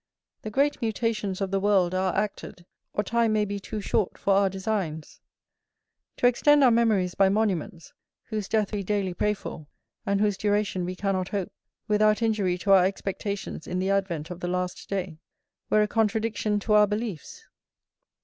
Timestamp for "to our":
12.57-12.83, 16.61-16.87